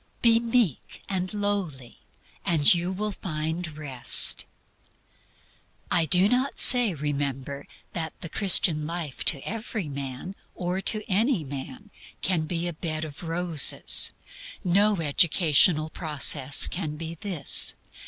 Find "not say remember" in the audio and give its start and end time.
6.27-7.67